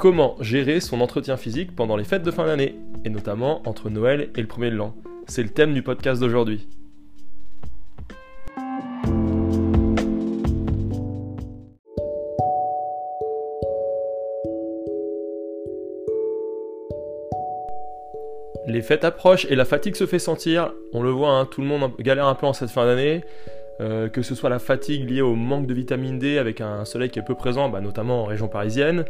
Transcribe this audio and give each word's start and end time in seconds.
Comment 0.00 0.34
gérer 0.40 0.80
son 0.80 1.02
entretien 1.02 1.36
physique 1.36 1.76
pendant 1.76 1.94
les 1.94 2.04
fêtes 2.04 2.22
de 2.22 2.30
fin 2.30 2.46
d'année, 2.46 2.74
et 3.04 3.10
notamment 3.10 3.60
entre 3.68 3.90
Noël 3.90 4.30
et 4.34 4.40
le 4.40 4.46
premier 4.46 4.70
de 4.70 4.76
l'an 4.76 4.94
C'est 5.26 5.42
le 5.42 5.50
thème 5.50 5.74
du 5.74 5.82
podcast 5.82 6.18
d'aujourd'hui. 6.22 6.66
Les 18.66 18.80
fêtes 18.80 19.04
approchent 19.04 19.44
et 19.50 19.54
la 19.54 19.66
fatigue 19.66 19.96
se 19.96 20.06
fait 20.06 20.18
sentir. 20.18 20.72
On 20.94 21.02
le 21.02 21.10
voit, 21.10 21.32
hein, 21.32 21.44
tout 21.44 21.60
le 21.60 21.66
monde 21.66 21.92
galère 21.98 22.24
un 22.24 22.34
peu 22.34 22.46
en 22.46 22.54
cette 22.54 22.70
fin 22.70 22.86
d'année. 22.86 23.22
Euh, 23.80 24.10
que 24.10 24.20
ce 24.20 24.34
soit 24.34 24.50
la 24.50 24.58
fatigue 24.58 25.08
liée 25.08 25.22
au 25.22 25.34
manque 25.34 25.66
de 25.66 25.72
vitamine 25.72 26.18
D 26.18 26.36
avec 26.36 26.60
un 26.60 26.84
soleil 26.84 27.08
qui 27.08 27.18
est 27.18 27.22
peu 27.22 27.34
présent, 27.34 27.70
bah, 27.70 27.80
notamment 27.80 28.22
en 28.22 28.24
région 28.26 28.46
parisienne, 28.46 29.06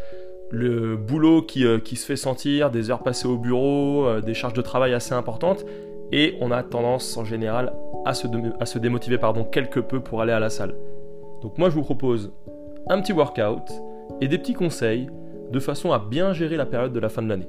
le 0.51 0.97
boulot 0.97 1.47
euh, 1.59 1.79
qui, 1.79 1.97
se 1.97 2.07
fait 2.07 2.17
sentir, 2.17 2.71
des 2.71 2.91
heures 2.91 3.03
passées 3.03 3.29
au 3.29 3.39
bureau, 3.39 4.07
euh, 4.07 4.21
des 4.21 4.35
charges 4.35 4.55
de 4.55 4.63
travail 4.63 4.93
assez 4.95 5.15
importantes, 5.15 5.65
et 6.13 6.37
on 6.41 6.51
a 6.51 6.63
tendance 6.63 7.17
en 7.17 7.25
général 7.25 7.73
à 8.05 8.15
se, 8.15 8.79
démotiver 8.79 9.19
pardon, 9.19 9.45
quelque 9.45 9.81
peu 9.81 10.01
pour 10.01 10.21
aller 10.23 10.33
à 10.33 10.41
la 10.41 10.51
salle. 10.51 10.75
Donc 11.43 11.57
moi 11.57 11.71
je 11.71 11.77
vous 11.77 11.83
propose 11.83 12.33
un 12.89 13.01
petit 13.01 13.13
workout 13.13 13.71
et 14.21 14.29
des 14.29 14.39
petits 14.39 14.55
conseils 14.55 15.09
de 15.53 15.61
façon 15.61 15.93
à 15.93 15.99
bien 15.99 16.33
gérer 16.33 16.57
la 16.57 16.67
période 16.67 16.93
de 16.93 17.01
la 17.01 17.09
fin 17.09 17.23
de 17.23 17.29
l'année. 17.29 17.49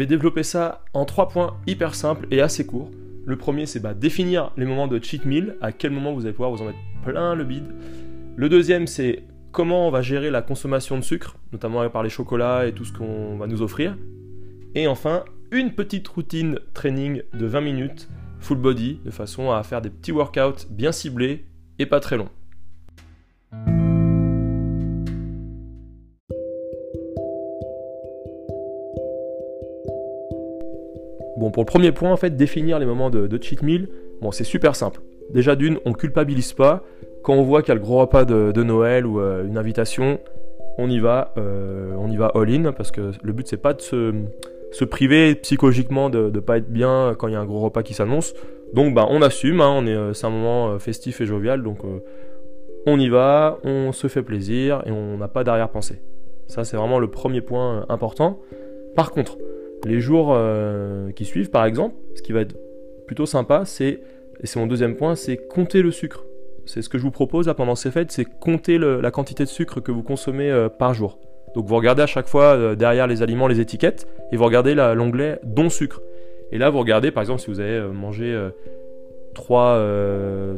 Vais 0.00 0.06
développer 0.06 0.42
ça 0.42 0.82
en 0.94 1.04
trois 1.04 1.28
points 1.28 1.58
hyper 1.66 1.94
simples 1.94 2.26
et 2.30 2.40
assez 2.40 2.64
courts. 2.64 2.90
Le 3.26 3.36
premier, 3.36 3.66
c'est 3.66 3.80
bah, 3.80 3.92
définir 3.92 4.50
les 4.56 4.64
moments 4.64 4.88
de 4.88 4.98
cheat 4.98 5.26
meal, 5.26 5.56
à 5.60 5.72
quel 5.72 5.90
moment 5.90 6.14
vous 6.14 6.22
allez 6.22 6.32
pouvoir 6.32 6.50
vous 6.50 6.62
en 6.62 6.64
mettre 6.64 6.78
plein 7.04 7.34
le 7.34 7.44
bide. 7.44 7.66
Le 8.34 8.48
deuxième, 8.48 8.86
c'est 8.86 9.24
comment 9.52 9.86
on 9.86 9.90
va 9.90 10.00
gérer 10.00 10.30
la 10.30 10.40
consommation 10.40 10.96
de 10.96 11.02
sucre, 11.02 11.36
notamment 11.52 11.86
par 11.90 12.02
les 12.02 12.08
chocolats 12.08 12.66
et 12.66 12.72
tout 12.72 12.86
ce 12.86 12.94
qu'on 12.94 13.36
va 13.36 13.46
nous 13.46 13.60
offrir. 13.60 13.94
Et 14.74 14.86
enfin, 14.86 15.22
une 15.50 15.72
petite 15.72 16.08
routine 16.08 16.58
training 16.72 17.22
de 17.34 17.44
20 17.44 17.60
minutes, 17.60 18.08
full 18.38 18.56
body, 18.56 19.00
de 19.04 19.10
façon 19.10 19.50
à 19.50 19.62
faire 19.62 19.82
des 19.82 19.90
petits 19.90 20.12
workouts 20.12 20.66
bien 20.70 20.92
ciblés 20.92 21.44
et 21.78 21.84
pas 21.84 22.00
très 22.00 22.16
longs. 22.16 22.30
Bon, 31.40 31.50
pour 31.50 31.62
le 31.62 31.66
premier 31.66 31.90
point, 31.90 32.12
en 32.12 32.18
fait, 32.18 32.36
définir 32.36 32.78
les 32.78 32.84
moments 32.84 33.08
de, 33.08 33.38
cheat 33.40 33.62
meal, 33.62 33.88
bon, 34.20 34.30
c'est 34.30 34.44
super 34.44 34.76
simple. 34.76 35.00
Déjà 35.30 35.56
d'une, 35.56 35.78
on 35.86 35.94
culpabilise 35.94 36.52
pas. 36.52 36.84
Quand 37.22 37.32
on 37.32 37.44
voit 37.44 37.62
qu'il 37.62 37.70
y 37.70 37.72
a 37.72 37.76
le 37.76 37.80
gros 37.80 37.98
repas 37.98 38.26
de, 38.26 38.62
Noël 38.62 39.06
ou 39.06 39.20
euh, 39.20 39.46
une 39.46 39.56
invitation, 39.56 40.20
on 40.76 40.90
y 40.90 40.98
va, 40.98 41.32
euh, 41.38 41.94
on 41.98 42.10
y 42.10 42.16
va 42.18 42.30
all-in 42.34 42.72
parce 42.72 42.90
que 42.90 43.12
le 43.22 43.32
but 43.32 43.48
c'est 43.48 43.56
pas 43.56 43.72
de 43.72 43.80
se, 43.80 44.84
priver 44.84 45.34
psychologiquement 45.36 46.10
de 46.10 46.28
ne 46.28 46.40
pas 46.40 46.58
être 46.58 46.70
bien 46.70 47.14
quand 47.18 47.28
il 47.28 47.32
y 47.32 47.36
a 47.36 47.40
un 47.40 47.46
gros 47.46 47.60
repas 47.60 47.82
qui 47.82 47.94
s'annonce. 47.94 48.34
Donc 48.74 48.94
bah, 48.94 49.06
on 49.08 49.22
assume, 49.22 49.62
hein, 49.62 49.72
on 49.74 49.86
est, 49.86 49.94
euh, 49.94 50.12
c'est 50.12 50.26
un 50.26 50.30
moment 50.30 50.78
festif 50.78 51.22
et 51.22 51.26
jovial, 51.26 51.62
donc 51.62 51.78
on 52.84 53.00
y 53.00 53.08
va, 53.08 53.58
on 53.64 53.92
se 53.92 54.08
fait 54.08 54.22
plaisir 54.22 54.82
et 54.84 54.90
on 54.90 55.16
n'a 55.16 55.28
pas 55.28 55.42
d'arrière-pensée. 55.42 56.02
Ça 56.48 56.64
c'est 56.64 56.76
vraiment 56.76 56.98
le 56.98 57.08
premier 57.08 57.40
point 57.40 57.86
important. 57.88 58.40
Par 58.94 59.10
contre, 59.10 59.38
les 59.84 60.00
jours 60.00 60.32
euh, 60.32 61.10
qui 61.12 61.24
suivent, 61.24 61.50
par 61.50 61.64
exemple, 61.64 61.96
ce 62.14 62.22
qui 62.22 62.32
va 62.32 62.40
être 62.40 62.56
plutôt 63.06 63.26
sympa, 63.26 63.64
c'est, 63.64 64.00
et 64.42 64.46
c'est 64.46 64.58
mon 64.58 64.66
deuxième 64.66 64.96
point, 64.96 65.14
c'est 65.14 65.36
compter 65.36 65.82
le 65.82 65.90
sucre. 65.90 66.24
C'est 66.66 66.82
ce 66.82 66.88
que 66.88 66.98
je 66.98 67.02
vous 67.02 67.10
propose 67.10 67.46
là, 67.46 67.54
pendant 67.54 67.74
ces 67.74 67.90
fêtes, 67.90 68.12
c'est 68.12 68.24
compter 68.24 68.78
la 68.78 69.10
quantité 69.10 69.44
de 69.44 69.48
sucre 69.48 69.80
que 69.80 69.90
vous 69.90 70.02
consommez 70.02 70.50
euh, 70.50 70.68
par 70.68 70.94
jour. 70.94 71.18
Donc 71.54 71.66
vous 71.66 71.74
regardez 71.74 72.02
à 72.02 72.06
chaque 72.06 72.28
fois 72.28 72.54
euh, 72.54 72.76
derrière 72.76 73.08
les 73.08 73.22
aliments 73.22 73.48
les 73.48 73.58
étiquettes 73.58 74.06
et 74.30 74.36
vous 74.36 74.44
regardez 74.44 74.74
l'onglet 74.74 75.40
don 75.42 75.68
sucre. 75.68 76.00
Et 76.52 76.58
là 76.58 76.70
vous 76.70 76.78
regardez 76.78 77.10
par 77.10 77.22
exemple 77.22 77.40
si 77.40 77.48
vous 77.48 77.58
avez 77.58 77.80
mangé 77.92 78.38
3, 79.34 79.84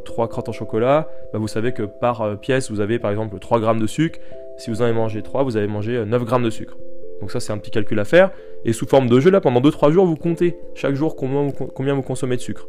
3 0.05 0.29
crottes 0.29 0.49
en 0.51 0.53
chocolat, 0.53 1.09
bah, 1.33 1.39
vous 1.39 1.49
savez 1.49 1.73
que 1.73 1.83
par 1.83 2.39
pièce 2.41 2.71
vous 2.71 2.81
avez 2.81 2.99
par 2.99 3.11
exemple 3.11 3.39
3 3.39 3.61
grammes 3.61 3.81
de 3.81 3.87
sucre. 3.87 4.19
Si 4.59 4.69
vous 4.69 4.83
en 4.83 4.85
avez 4.85 4.95
mangé 4.95 5.23
3, 5.23 5.45
vous 5.45 5.57
avez 5.57 5.67
mangé 5.67 6.05
9 6.05 6.25
grammes 6.25 6.45
de 6.45 6.51
sucre. 6.51 6.77
Donc 7.23 7.31
ça 7.31 7.39
c'est 7.39 7.53
un 7.53 7.59
petit 7.59 7.71
calcul 7.71 8.01
à 8.01 8.05
faire. 8.05 8.33
Et 8.65 8.73
sous 8.73 8.85
forme 8.85 9.09
de 9.09 9.21
jeu, 9.21 9.31
là, 9.31 9.41
pendant 9.41 9.61
2-3 9.61 9.93
jours, 9.93 10.05
vous 10.05 10.17
comptez 10.17 10.57
chaque 10.75 10.97
jour 10.97 11.15
combien 11.15 11.95
vous, 11.95 12.03
consommez 12.03 12.35
de 12.35 12.41
sucre. 12.41 12.67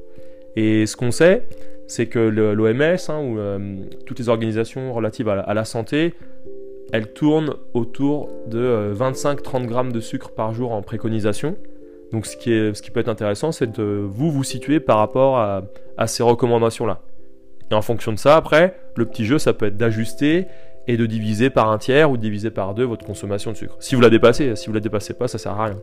Et 0.56 0.86
ce 0.86 0.96
qu'on 0.96 1.10
sait, 1.10 1.48
c'est 1.88 2.06
que 2.06 2.20
l'OMS, 2.20 2.82
hein, 2.82 3.20
ou 3.20 3.40
euh, 3.40 3.78
toutes 4.06 4.20
les 4.20 4.30
organisations 4.30 4.94
relatives 4.94 5.28
à 5.28 5.54
la, 5.56 5.66
santé, 5.66 6.14
elles 6.92 7.12
tournent 7.14 7.56
autour 7.74 8.30
de 8.46 8.94
25-30 8.96 9.64
euh, 9.64 9.66
grammes 9.66 9.92
de 9.92 10.00
sucre 10.00 10.30
par 10.30 10.54
jour 10.54 10.72
en 10.72 10.84
préconisation. 10.84 11.58
Donc 12.12 12.28
ce 12.28 12.38
qui, 12.38 12.54
est, 12.54 12.76
ce 12.76 12.84
qui 12.84 12.92
peut 12.92 13.00
être 13.00 13.10
intéressant, 13.10 13.52
c'est 13.52 13.72
de 13.72 13.84
vous 13.84 14.30
vous 14.30 14.44
situer 14.44 14.80
par 14.80 15.00
rapport 15.00 15.40
à, 15.40 15.64
à 15.98 16.06
ces 16.06 16.22
recommandations-là. 16.22 17.02
Et 17.72 17.74
en 17.74 17.82
fonction 17.82 18.12
de 18.12 18.20
ça, 18.20 18.36
après, 18.36 18.76
le 18.98 19.06
petit 19.08 19.26
jeu, 19.26 19.40
ça 19.40 19.54
peut 19.54 19.66
être 19.66 19.78
d'ajuster 19.78 20.46
et 20.88 20.98
de 20.98 21.06
diviser 21.06 21.50
par 21.50 21.72
un 21.72 21.78
tiers 21.78 22.12
ou 22.12 22.18
de 22.18 22.22
diviser 22.22 22.52
par 22.52 22.74
deux 22.74 22.84
votre 22.84 23.06
consommation 23.06 23.52
de 23.52 23.58
sucre. 23.58 23.76
Si 23.80 23.96
vous 23.96 24.02
la 24.02 24.10
dépassez, 24.10 24.56
si 24.56 24.68
vous 24.68 24.74
la 24.74 24.80
dépassez 24.80 25.14
pas, 25.14 25.28
ça 25.28 25.38
sert 25.38 25.54
à 25.54 25.66
rien. 25.66 25.80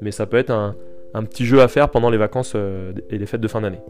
Mais 0.00 0.10
ça 0.10 0.26
peut 0.26 0.36
être 0.36 0.50
un, 0.50 0.74
petit 1.24 1.44
jeu 1.44 1.60
à 1.60 1.68
faire 1.68 1.88
pendant 1.90 2.10
les 2.10 2.18
vacances 2.18 2.52
euh, 2.56 2.92
et 3.10 3.18
les 3.18 3.26
fêtes 3.26 3.40
de 3.40 3.48
fin 3.48 3.60
d'année. 3.60 3.80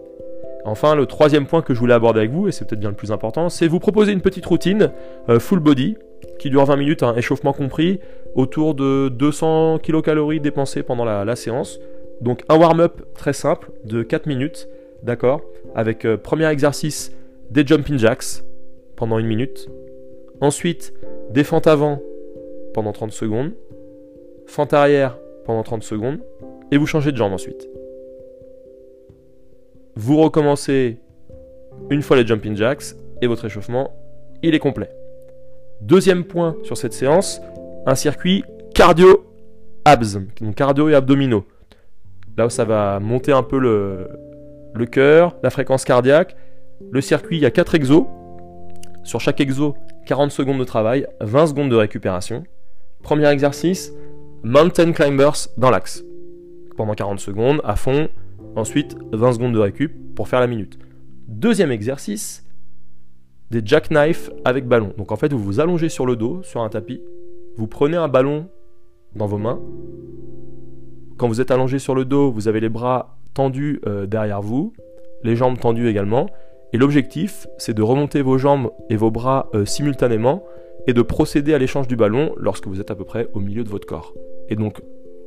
Enfin, 0.67 0.95
le 0.95 1.05
troisième 1.05 1.47
point 1.47 1.61
que 1.61 1.75
je 1.75 1.79
voulais 1.79 1.95
aborder 1.95 2.21
avec 2.21 2.31
vous, 2.31 2.49
et 2.49 2.53
c'est 2.53 2.67
peut-être 2.67 2.81
bien 2.81 2.89
le 2.89 2.97
plus 2.97 3.13
important, 3.13 3.51
c'est 3.51 3.67
vous 3.67 3.81
proposer 3.81 4.13
une 4.13 4.23
petite 4.23 4.47
routine 4.47 4.91
euh, 5.29 5.39
full 5.39 5.61
body 5.61 5.97
qui 6.39 6.49
dure 6.49 6.65
20 6.65 6.77
minutes, 6.77 7.03
un 7.03 7.15
échauffement 7.15 7.53
compris, 7.53 8.01
autour 8.35 8.75
de 8.75 9.09
200 9.11 9.79
kcal 9.79 10.41
dépensées 10.41 10.83
pendant 10.83 11.05
la, 11.05 11.37
séance. 11.37 11.81
Donc 12.23 12.43
un 12.49 12.57
warm-up 12.57 13.03
très 13.15 13.35
simple 13.35 13.71
de 13.85 14.03
4 14.03 14.27
minutes, 14.27 14.69
d'accord 15.03 15.43
Avec 15.75 16.07
euh, 16.07 16.17
premier 16.17 16.47
exercice 16.47 17.13
des 17.51 17.67
jumping 17.67 17.99
jacks 17.99 18.43
pendant 18.97 19.19
une 19.19 19.27
minute, 19.27 19.69
Ensuite, 20.41 20.93
des 21.31 21.45
avant 21.67 22.01
pendant 22.73 22.93
30 22.93 23.13
secondes, 23.13 23.53
fente 24.47 24.73
arrière 24.73 25.19
pendant 25.45 25.63
30 25.63 25.83
secondes, 25.83 26.19
et 26.71 26.77
vous 26.77 26.87
changez 26.87 27.13
de 27.13 27.17
jambe 27.17 27.33
ensuite. 27.33 27.69
Vous 29.97 30.17
recommencez 30.17 30.99
une 31.91 32.03
fois 32.03 32.17
les 32.17 32.27
jumping 32.27 32.57
jacks, 32.57 32.95
et 33.23 33.27
votre 33.27 33.45
échauffement, 33.45 33.93
il 34.43 34.55
est 34.55 34.59
complet. 34.59 34.91
Deuxième 35.81 36.25
point 36.25 36.57
sur 36.63 36.77
cette 36.77 36.93
séance, 36.93 37.41
un 37.87 37.95
circuit 37.95 38.45
cardio 38.75 39.25
abs, 39.85 40.19
donc 40.41 40.55
cardio 40.55 40.89
et 40.89 40.95
abdominaux. 40.95 41.45
Là 42.37 42.47
où 42.47 42.51
ça 42.51 42.65
va 42.65 42.99
monter 43.01 43.33
un 43.33 43.43
peu 43.43 43.59
le, 43.59 44.09
le 44.75 44.87
cœur, 44.87 45.37
la 45.43 45.51
fréquence 45.51 45.85
cardiaque. 45.85 46.37
Le 46.91 47.01
circuit, 47.01 47.37
il 47.37 47.43
y 47.43 47.47
a 47.47 47.51
4 47.51 47.77
exos. 47.77 48.07
Sur 49.05 49.21
chaque 49.21 49.41
exo, 49.41 49.75
40 50.07 50.31
secondes 50.31 50.59
de 50.59 50.65
travail, 50.65 51.07
20 51.21 51.49
secondes 51.49 51.71
de 51.71 51.77
récupération. 51.77 52.45
Premier 53.03 53.29
exercice, 53.29 53.93
Mountain 54.43 54.93
Climbers 54.93 55.49
dans 55.59 55.71
l'axe. 55.71 56.03
Pendant 56.77 56.95
40 56.95 57.21
secondes, 57.21 57.61
à 57.65 57.77
fond. 57.77 58.09
Ensuite, 58.57 58.97
20 59.13 59.35
secondes 59.35 59.53
de 59.53 59.59
récup 59.59 59.93
pour 60.15 60.29
faire 60.29 60.41
la 60.41 60.47
minute. 60.47 60.79
Deuxième 61.29 61.71
exercice, 61.71 62.47
des 63.51 63.61
jackknife 63.65 64.31
avec 64.45 64.67
ballon. 64.67 64.95
Donc 64.97 65.13
en 65.13 65.17
fait, 65.17 65.33
vous 65.33 65.39
vous 65.39 65.61
allongez 65.61 65.91
sur 65.91 66.07
le 66.07 66.17
dos, 66.17 66.43
sur 66.43 66.63
un 66.63 66.69
tapis. 66.71 67.03
Vous 67.57 67.67
prenez 67.67 67.97
un 67.97 68.09
ballon 68.09 68.49
dans 69.15 69.27
vos 69.27 69.39
mains. 69.39 69.61
Quand 71.19 71.29
vous 71.29 71.41
êtes 71.41 71.51
allongé 71.51 71.79
sur 71.79 71.95
le 71.95 72.05
dos, 72.05 72.33
vous 72.33 72.49
avez 72.49 72.61
les 72.61 72.69
bras 72.69 73.19
tendus 73.35 73.81
euh, 73.87 74.07
derrière 74.07 74.41
vous, 74.41 74.73
les 75.23 75.37
jambes 75.37 75.59
tendues 75.59 75.89
également, 75.89 76.27
et 76.75 76.77
l'objectif, 76.77 77.47
c'est 77.57 77.73
de 77.73 77.83
remonter 77.83 78.21
vos 78.21 78.37
jambes 78.37 78.73
et 78.91 78.97
vos 78.97 79.13
bras 79.13 79.49
euh, 79.55 79.65
simultanément 79.65 80.43
et 80.89 80.93
de 80.93 81.03
procéder 81.03 81.55
à 81.55 81.59
l'échange 81.59 81.87
du 81.87 81.95
ballon 81.95 82.35
lorsque 82.37 82.67
vous 82.67 82.81
êtes 82.81 82.91
à 82.91 82.97
peu 82.97 83.05
près 83.05 83.29
au 83.33 83.39
milieu 83.39 83.63
de 83.63 83.69
votre 83.69 83.87
corps. 83.87 84.13
Et 84.49 84.57
donc, 84.57 84.83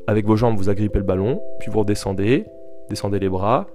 avec 0.08 0.26
vos 0.26 0.36
jambes, 0.36 0.58
vous 0.58 0.68
agrippez 0.68 1.00
le 1.00 1.06
ballon, 1.06 1.42
puis 1.62 1.72
vous 1.72 1.80
redescendez, 1.80 2.44
descendez 2.90 3.20
les 3.20 3.30
bras, 3.30 3.68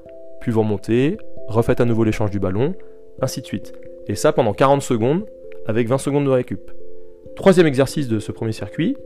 puis 0.42 0.52
vous 0.52 0.60
remontez, 0.60 1.16
refaites 1.48 1.80
à 1.80 1.86
nouveau 1.86 2.04
l'échange 2.04 2.30
du 2.30 2.38
ballon, 2.38 2.74
ainsi 3.22 3.40
de 3.40 3.46
suite. 3.46 3.72
Et 4.06 4.16
ça 4.16 4.34
pendant 4.34 4.52
40 4.52 4.82
secondes, 4.82 5.24
avec 5.64 5.88
20 5.88 5.96
secondes 5.96 6.26
de 6.26 6.30
récup. 6.30 6.70
Troisième 7.36 7.66
exercice 7.66 8.06
de 8.06 8.18
ce 8.18 8.32
premier 8.32 8.52
circuit, 8.52 8.98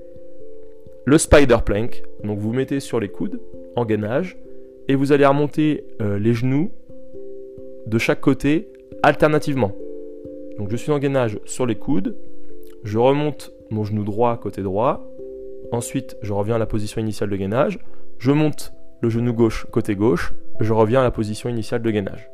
le 1.04 1.18
spider 1.18 1.58
plank. 1.64 2.02
Donc 2.24 2.40
vous 2.40 2.52
mettez 2.52 2.80
sur 2.80 2.98
les 2.98 3.10
coudes, 3.10 3.40
en 3.76 3.84
gainage, 3.84 4.36
et 4.88 4.96
vous 4.96 5.12
allez 5.12 5.24
remonter 5.24 5.84
euh, 6.02 6.18
les 6.18 6.34
genoux 6.34 6.72
de 7.86 7.98
chaque 7.98 8.20
côté 8.20 8.68
alternativement. 9.02 9.72
Donc 10.58 10.70
je 10.70 10.76
suis 10.76 10.92
en 10.92 10.98
gainage 10.98 11.38
sur 11.44 11.66
les 11.66 11.76
coudes, 11.76 12.16
je 12.84 12.98
remonte 12.98 13.52
mon 13.70 13.84
genou 13.84 14.04
droit 14.04 14.36
côté 14.38 14.62
droit, 14.62 15.06
ensuite 15.72 16.16
je 16.22 16.32
reviens 16.32 16.56
à 16.56 16.58
la 16.58 16.66
position 16.66 17.00
initiale 17.00 17.30
de 17.30 17.36
gainage, 17.36 17.78
je 18.18 18.32
monte 18.32 18.72
le 19.02 19.10
genou 19.10 19.32
gauche 19.32 19.66
côté 19.70 19.94
gauche, 19.94 20.32
je 20.60 20.72
reviens 20.72 21.00
à 21.00 21.04
la 21.04 21.10
position 21.10 21.48
initiale 21.48 21.82
de 21.82 21.90
gainage. 21.90 22.30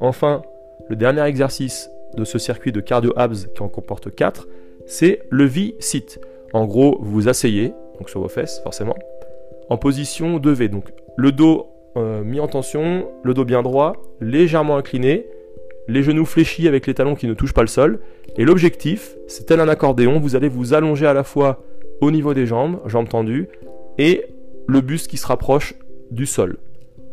Enfin, 0.00 0.42
le 0.88 0.96
dernier 0.96 1.22
exercice 1.22 1.90
de 2.16 2.24
ce 2.24 2.38
circuit 2.38 2.72
de 2.72 2.80
cardio 2.80 3.12
abs 3.16 3.48
qui 3.54 3.62
en 3.62 3.68
comporte 3.68 4.14
4, 4.14 4.46
c'est 4.86 5.22
le 5.30 5.44
V-sit. 5.44 6.20
En 6.52 6.66
gros, 6.66 6.98
vous 7.00 7.10
vous 7.10 7.28
asseyez, 7.28 7.74
donc 7.98 8.08
sur 8.08 8.20
vos 8.20 8.28
fesses 8.28 8.60
forcément, 8.62 8.94
en 9.68 9.76
position 9.76 10.38
de 10.38 10.50
V. 10.50 10.68
Donc 10.68 10.92
le 11.16 11.32
dos 11.32 11.66
euh, 11.96 12.22
mis 12.22 12.40
en 12.40 12.46
tension, 12.46 13.08
le 13.22 13.34
dos 13.34 13.44
bien 13.44 13.62
droit, 13.62 13.94
légèrement 14.20 14.76
incliné, 14.76 15.26
les 15.88 16.02
genoux 16.02 16.24
fléchis 16.24 16.68
avec 16.68 16.86
les 16.86 16.94
talons 16.94 17.14
qui 17.14 17.26
ne 17.26 17.34
touchent 17.34 17.54
pas 17.54 17.62
le 17.62 17.68
sol. 17.68 18.00
Et 18.36 18.44
l'objectif, 18.44 19.16
c'est 19.28 19.46
tel 19.46 19.60
un 19.60 19.68
accordéon, 19.68 20.18
vous 20.18 20.36
allez 20.36 20.48
vous 20.48 20.74
allonger 20.74 21.06
à 21.06 21.14
la 21.14 21.24
fois 21.24 21.62
au 22.00 22.10
niveau 22.10 22.34
des 22.34 22.46
jambes, 22.46 22.80
jambes 22.86 23.08
tendues, 23.08 23.48
et 23.98 24.24
le 24.66 24.80
buste 24.80 25.08
qui 25.08 25.16
se 25.16 25.26
rapproche 25.26 25.74
du 26.10 26.26
sol. 26.26 26.58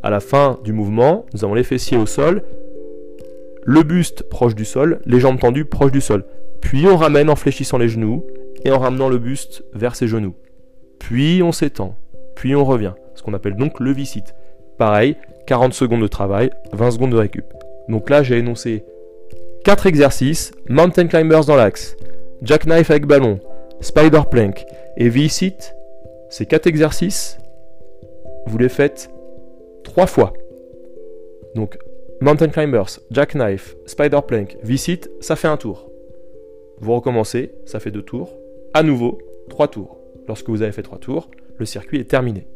À 0.02 0.10
la 0.10 0.20
fin 0.20 0.60
du 0.64 0.74
mouvement, 0.74 1.26
nous 1.34 1.46
avons 1.46 1.54
les 1.54 1.64
fessiers 1.64 1.98
au 1.98 2.06
sol, 2.06 2.44
le 3.64 3.84
buste 3.84 4.24
proche 4.30 4.56
du 4.56 4.66
sol, 4.66 5.00
les 5.06 5.20
jambes 5.20 5.40
tendues 5.40 5.66
proches 5.66 5.92
du 5.92 6.02
sol. 6.02 6.26
Puis 6.60 6.86
on 6.88 6.98
ramène 6.98 7.30
en 7.30 7.36
fléchissant 7.36 7.78
les 7.78 7.88
genoux 7.88 8.26
et 8.66 8.72
en 8.72 8.80
ramenant 8.80 9.08
le 9.08 9.18
buste 9.18 9.64
vers 9.74 9.96
ses 9.96 10.08
genoux. 10.08 10.36
Puis 11.00 11.42
on 11.44 11.52
s'étend, 11.52 11.98
puis 12.36 12.56
on 12.56 12.66
revient, 12.66 12.94
ce 13.16 13.24
qu'on 13.24 13.34
appelle 13.34 13.56
donc 13.56 13.80
le 13.80 13.92
visite. 13.92 14.36
Pareil, 14.78 15.16
40 15.46 15.74
secondes 15.74 16.02
de 16.02 16.08
travail, 16.08 16.52
20 16.72 16.92
secondes 16.92 17.12
de 17.12 17.18
récup. 17.18 17.46
Donc 17.90 18.10
là, 18.10 18.24
j'ai 18.24 18.38
énoncé 18.38 18.84
4 19.64 19.86
exercices, 19.86 20.52
mountain 20.68 21.08
climbers 21.08 21.46
dans 21.46 21.56
l'axe, 21.56 21.96
jackknife 22.42 22.92
avec 22.92 23.06
ballon, 23.06 23.40
spider 23.82 24.22
plank 24.30 24.66
et 24.98 25.10
V-sit. 25.10 25.74
Ces 26.30 26.46
4 26.46 26.68
exercices, 26.68 27.38
vous 28.48 28.58
les 28.58 28.70
faites 28.70 29.10
3 29.84 30.08
fois. 30.08 30.34
Donc 31.56 31.78
mountain 32.20 32.50
climbers, 32.50 33.00
jackknife, 33.12 33.76
spider 33.86 34.22
plank, 34.28 34.58
V-sit, 34.64 35.10
ça 35.22 35.36
fait 35.36 35.48
un 35.48 35.58
tour. 35.58 35.90
Vous 36.80 36.94
recommencez, 36.96 37.54
ça 37.66 37.80
fait 37.80 37.92
2 37.92 38.02
tours. 38.02 38.38
À 38.74 38.84
nouveau, 38.84 39.20
3 39.50 39.68
tours. 39.68 40.00
Lorsque 40.28 40.50
vous 40.50 40.62
avez 40.62 40.72
fait 40.72 40.84
3 40.84 40.98
tours, 40.98 41.30
le 41.58 41.66
circuit 41.66 42.00
est 42.00 42.10
terminé. 42.10 42.48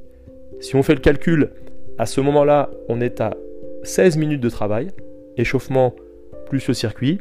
Si 0.60 0.76
on 0.76 0.84
fait 0.84 0.96
le 0.96 1.02
calcul, 1.02 1.52
à 1.98 2.06
ce 2.06 2.22
moment-là, 2.22 2.70
on 2.90 3.02
est 3.02 3.22
à 3.22 3.36
16 3.84 4.18
minutes 4.18 4.42
de 4.42 4.50
travail 4.50 4.90
échauffement 5.38 5.94
plus 6.50 6.68
le 6.68 6.74
circuit. 6.74 7.20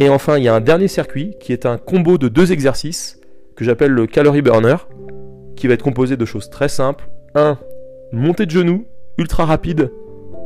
Et 0.00 0.08
enfin, 0.08 0.38
il 0.38 0.44
y 0.44 0.48
a 0.48 0.54
un 0.54 0.60
dernier 0.60 0.88
circuit 0.88 1.34
qui 1.40 1.52
est 1.52 1.66
un 1.66 1.78
combo 1.78 2.18
de 2.18 2.28
deux 2.28 2.52
exercices 2.52 3.20
que 3.56 3.64
j'appelle 3.64 3.90
le 3.90 4.06
calorie 4.06 4.42
burner, 4.42 4.76
qui 5.56 5.66
va 5.66 5.74
être 5.74 5.82
composé 5.82 6.16
de 6.16 6.24
choses 6.24 6.50
très 6.50 6.68
simples. 6.68 7.08
1. 7.34 7.58
Montée 8.12 8.46
de 8.46 8.50
genoux, 8.50 8.86
ultra 9.18 9.44
rapide, 9.44 9.90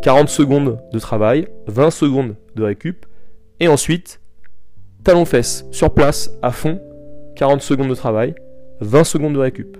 40 0.02 0.28
secondes 0.28 0.78
de 0.92 0.98
travail, 0.98 1.46
20 1.66 1.90
secondes 1.90 2.36
de 2.56 2.62
récup. 2.62 3.06
Et 3.60 3.68
ensuite, 3.68 4.20
talon 5.04 5.24
fesses 5.24 5.66
sur 5.70 5.92
place 5.92 6.32
à 6.42 6.50
fond, 6.50 6.80
40 7.36 7.60
secondes 7.60 7.90
de 7.90 7.94
travail, 7.94 8.34
20 8.80 9.04
secondes 9.04 9.34
de 9.34 9.38
récup. 9.38 9.76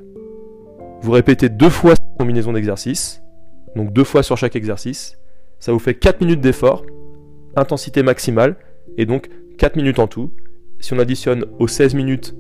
Vous 1.01 1.11
répétez 1.11 1.49
deux 1.49 1.71
fois 1.71 1.97
cette 1.97 2.19
combinaison 2.19 2.53
d'exercices, 2.53 3.22
donc 3.77 3.93
deux 3.93 4.05
fois 4.05 4.23
sur 4.23 4.37
chaque 4.37 4.57
exercice, 4.57 5.19
ça 5.59 5.73
vous 5.73 5.79
fait 5.79 5.95
4 5.95 6.21
minutes 6.21 6.41
d'effort, 6.41 6.85
intensité 7.57 8.03
maximale, 8.03 8.57
et 8.97 9.07
donc 9.07 9.29
4 9.59 9.77
minutes 9.77 9.99
en 9.99 10.07
tout. 10.07 10.33
Si 10.81 10.93
on 10.93 10.99
additionne 10.99 11.45
aux 11.59 11.69
16 11.69 11.95
minutes 11.95 12.35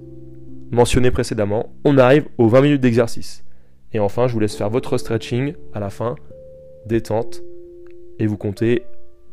mentionnées 0.70 1.10
précédemment, 1.10 1.74
on 1.84 1.98
arrive 1.98 2.26
aux 2.38 2.48
20 2.48 2.60
minutes 2.62 2.80
d'exercice. 2.80 3.44
Et 3.92 4.00
enfin, 4.00 4.26
je 4.26 4.32
vous 4.32 4.40
laisse 4.40 4.56
faire 4.56 4.70
votre 4.70 4.98
stretching 4.98 5.54
à 5.74 5.80
la 5.80 5.90
fin, 5.90 6.16
détente, 6.86 7.42
et 8.18 8.26
vous 8.26 8.36
comptez 8.36 8.84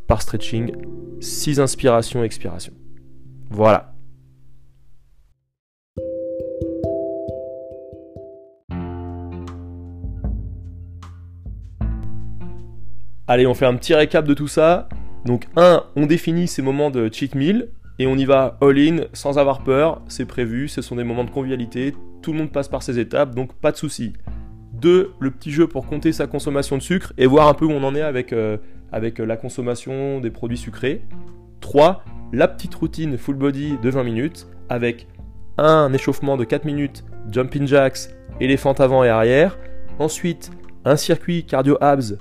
par 0.07 0.21
stretching 0.21 0.73
6 1.19 1.59
inspirations, 1.59 2.23
expirations. 2.23 2.73
Voilà. 3.49 3.93
Allez, 13.29 13.45
on 13.45 13.53
fait 13.53 13.67
un 13.67 13.75
petit 13.75 13.93
récap 13.93 14.25
de 14.25 14.33
tout 14.33 14.47
ça. 14.47 14.89
Donc 15.23 15.45
1, 15.55 15.83
on 15.95 16.07
définit 16.07 16.47
ces 16.47 16.63
moments 16.63 16.89
de 16.89 17.13
cheat 17.13 17.35
meal 17.35 17.69
et 17.99 18.07
on 18.07 18.17
y 18.17 18.25
va 18.25 18.57
all-in 18.59 19.01
sans 19.13 19.37
avoir 19.37 19.63
peur, 19.63 20.01
c'est 20.07 20.25
prévu, 20.25 20.67
ce 20.67 20.81
sont 20.81 20.95
des 20.95 21.03
moments 21.03 21.25
de 21.25 21.29
convivialité, 21.29 21.93
tout 22.23 22.31
le 22.31 22.39
monde 22.39 22.51
passe 22.51 22.69
par 22.69 22.81
ces 22.81 22.97
étapes, 22.97 23.35
donc 23.35 23.53
pas 23.53 23.71
de 23.71 23.77
souci. 23.77 24.13
2, 24.73 25.11
le 25.19 25.29
petit 25.29 25.51
jeu 25.51 25.67
pour 25.67 25.85
compter 25.85 26.11
sa 26.11 26.25
consommation 26.25 26.75
de 26.75 26.81
sucre 26.81 27.13
et 27.19 27.27
voir 27.27 27.47
un 27.47 27.53
peu 27.53 27.65
où 27.65 27.71
on 27.71 27.83
en 27.83 27.93
est 27.93 28.01
avec, 28.01 28.33
euh, 28.33 28.57
avec 28.91 29.19
la 29.19 29.37
consommation 29.37 30.19
des 30.21 30.31
produits 30.31 30.57
sucrés. 30.57 31.03
3, 31.61 32.03
la 32.33 32.47
petite 32.47 32.73
routine 32.73 33.15
full 33.19 33.35
body 33.35 33.77
de 33.79 33.89
20 33.91 34.05
minutes 34.05 34.47
avec 34.69 35.07
un 35.59 35.93
échauffement 35.93 36.35
de 36.35 36.45
4 36.45 36.65
minutes, 36.65 37.03
jumping 37.31 37.67
jacks, 37.67 38.09
éléphant 38.39 38.73
avant 38.73 39.03
et 39.03 39.09
arrière. 39.09 39.59
Ensuite, 39.99 40.49
un 40.83 40.95
circuit 40.95 41.43
cardio 41.43 41.77
abs 41.79 42.17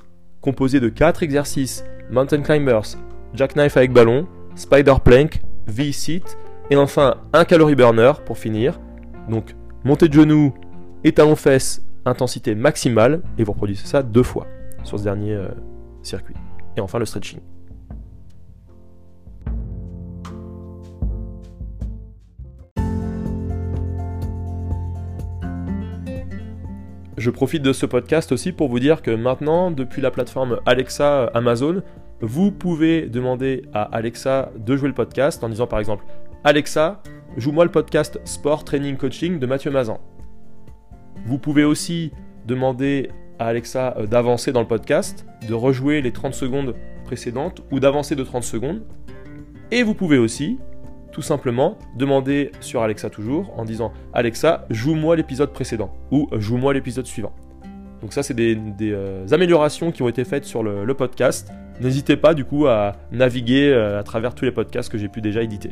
composé 0.48 0.80
de 0.80 0.88
4 0.88 1.22
exercices 1.22 1.84
Mountain 2.10 2.40
Climbers, 2.40 2.96
Jackknife 3.34 3.76
avec 3.76 3.92
ballon, 3.92 4.26
Spider 4.54 4.94
Plank, 5.04 5.42
V-Sit 5.66 6.24
et 6.70 6.76
enfin 6.76 7.16
un 7.34 7.44
calorie 7.44 7.74
burner 7.74 8.12
pour 8.24 8.38
finir. 8.38 8.80
Donc 9.28 9.54
montée 9.84 10.08
de 10.08 10.14
genoux 10.14 10.54
et 11.04 11.12
fesses, 11.36 11.84
intensité 12.06 12.54
maximale 12.54 13.20
et 13.36 13.44
vous 13.44 13.52
reproduisez 13.52 13.86
ça 13.86 14.02
deux 14.02 14.22
fois 14.22 14.46
sur 14.84 14.98
ce 14.98 15.04
dernier 15.04 15.34
euh, 15.34 15.48
circuit. 16.02 16.34
Et 16.78 16.80
enfin 16.80 16.98
le 16.98 17.04
stretching. 17.04 17.40
Je 27.18 27.30
profite 27.30 27.62
de 27.62 27.72
ce 27.72 27.84
podcast 27.84 28.30
aussi 28.30 28.52
pour 28.52 28.68
vous 28.68 28.78
dire 28.78 29.02
que 29.02 29.10
maintenant, 29.10 29.72
depuis 29.72 30.00
la 30.00 30.12
plateforme 30.12 30.60
Alexa 30.66 31.24
Amazon, 31.34 31.82
vous 32.20 32.52
pouvez 32.52 33.08
demander 33.08 33.62
à 33.74 33.82
Alexa 33.82 34.52
de 34.56 34.76
jouer 34.76 34.86
le 34.86 34.94
podcast 34.94 35.42
en 35.42 35.48
disant 35.48 35.66
par 35.66 35.80
exemple 35.80 36.04
Alexa, 36.44 37.02
joue-moi 37.36 37.64
le 37.64 37.72
podcast 37.72 38.20
Sport 38.24 38.62
Training 38.62 38.96
Coaching 38.96 39.40
de 39.40 39.46
Mathieu 39.46 39.72
Mazan. 39.72 39.98
Vous 41.26 41.38
pouvez 41.38 41.64
aussi 41.64 42.12
demander 42.46 43.10
à 43.40 43.46
Alexa 43.46 43.96
euh, 43.98 44.06
d'avancer 44.06 44.52
dans 44.52 44.60
le 44.60 44.68
podcast, 44.68 45.26
de 45.48 45.54
rejouer 45.54 46.00
les 46.00 46.12
30 46.12 46.34
secondes 46.34 46.76
précédentes 47.04 47.62
ou 47.72 47.80
d'avancer 47.80 48.14
de 48.14 48.22
30 48.22 48.44
secondes. 48.44 48.86
Et 49.72 49.82
vous 49.82 49.94
pouvez 49.94 50.18
aussi 50.18 50.58
tout 51.12 51.22
simplement 51.22 51.78
demander 51.96 52.52
sur 52.60 52.82
Alexa 52.82 53.10
toujours 53.10 53.52
en 53.58 53.64
disant 53.64 53.92
Alexa, 54.12 54.66
joue-moi 54.70 55.16
l'épisode 55.16 55.52
précédent 55.52 55.92
ou 56.10 56.28
joue-moi 56.32 56.74
l'épisode 56.74 57.06
suivant. 57.06 57.32
Donc 58.00 58.12
ça, 58.12 58.22
c'est 58.22 58.34
des, 58.34 58.56
euh, 58.82 59.26
améliorations 59.30 59.90
qui 59.90 60.02
ont 60.02 60.08
été 60.08 60.24
faites 60.24 60.44
sur 60.44 60.62
le, 60.62 60.94
podcast. 60.94 61.50
N'hésitez 61.80 62.16
pas 62.16 62.34
du 62.34 62.44
coup 62.44 62.66
à 62.66 62.96
naviguer 63.12 63.70
euh, 63.70 63.98
à 63.98 64.02
travers 64.02 64.34
tous 64.34 64.44
les 64.44 64.52
podcasts 64.52 64.90
que 64.90 64.98
j'ai 64.98 65.08
pu 65.08 65.20
déjà 65.20 65.42
éditer. 65.42 65.70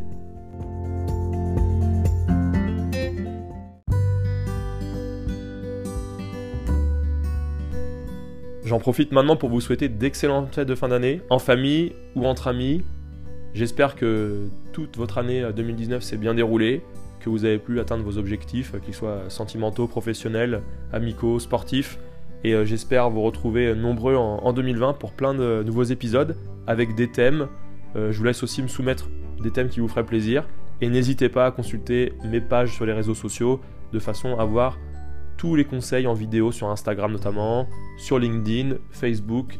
J'en 8.64 8.80
profite 8.80 9.12
maintenant 9.12 9.36
pour 9.36 9.48
vous 9.48 9.60
souhaiter 9.60 9.88
d'excellentes 9.88 10.52
fêtes 10.52 10.66
de 10.66 10.74
fin 10.74 10.88
d'année, 10.88 11.20
en 11.30 11.38
famille 11.38 11.92
ou 12.16 12.26
entre 12.26 12.48
amis, 12.48 12.82
J'espère 13.56 13.96
que 13.96 14.48
toute 14.74 14.98
votre 14.98 15.16
année 15.16 15.42
2019 15.56 16.02
s'est 16.02 16.18
bien 16.18 16.34
déroulée, 16.34 16.82
que 17.20 17.30
vous 17.30 17.46
avez 17.46 17.56
pu 17.56 17.80
atteindre 17.80 18.04
vos 18.04 18.18
objectifs, 18.18 18.74
qu'ils 18.84 18.92
soient 18.92 19.30
sentimentaux, 19.30 19.86
professionnels, 19.86 20.60
amicaux, 20.92 21.38
sportifs. 21.38 21.98
Et 22.44 22.52
euh, 22.52 22.66
j'espère 22.66 23.08
vous 23.08 23.22
retrouver 23.22 23.74
nombreux 23.74 24.14
en 24.14 24.52
2020 24.52 24.92
pour 24.98 25.12
plein 25.12 25.32
de 25.32 25.62
nouveaux 25.64 25.84
épisodes 25.84 26.36
avec 26.66 26.94
des 26.94 27.10
thèmes. 27.10 27.48
Euh, 27.96 28.12
je 28.12 28.18
vous 28.18 28.24
laisse 28.24 28.42
aussi 28.42 28.62
me 28.62 28.68
soumettre 28.68 29.08
des 29.42 29.50
thèmes 29.50 29.70
qui 29.70 29.80
vous 29.80 29.88
feraient 29.88 30.04
plaisir. 30.04 30.46
Et 30.82 30.90
n'hésitez 30.90 31.30
pas 31.30 31.46
à 31.46 31.50
consulter 31.50 32.12
mes 32.26 32.42
pages 32.42 32.74
sur 32.74 32.84
les 32.84 32.92
réseaux 32.92 33.14
sociaux 33.14 33.62
de 33.90 33.98
façon 33.98 34.38
à 34.38 34.44
voir 34.44 34.78
tous 35.38 35.56
les 35.56 35.64
conseils 35.64 36.06
en 36.06 36.12
vidéo 36.12 36.52
sur 36.52 36.68
Instagram 36.68 37.10
notamment, 37.10 37.66
sur 37.96 38.18
LinkedIn, 38.18 38.76
Facebook 38.90 39.56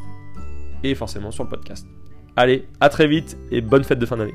et 0.84 0.94
forcément 0.94 1.30
sur 1.30 1.44
le 1.44 1.48
podcast. 1.48 1.95
Allez, 2.38 2.66
à 2.80 2.90
très 2.90 3.06
vite 3.06 3.38
et 3.50 3.62
bonne 3.62 3.82
fête 3.82 3.98
de 3.98 4.04
fin 4.04 4.18
d'année. 4.18 4.34